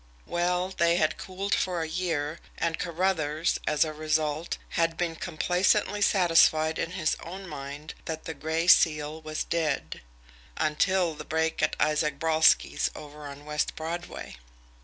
[0.25, 6.01] Well, they had cooled for a year, and Carruthers as a result had been complacently
[6.01, 10.01] satisfied in his own mind that the Gray Seal was dead
[10.57, 14.37] until that break at Isaac Brolsky's over on West Broadway!